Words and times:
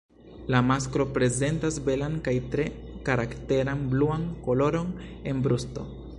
La 0.53 0.61
masklo 0.69 1.05
prezentas 1.17 1.77
belan 1.89 2.15
kaj 2.29 2.33
tre 2.55 2.67
karakteran 3.11 3.85
bluan 3.93 4.29
koloron 4.49 4.93
en 5.33 5.47
brusto. 5.49 5.89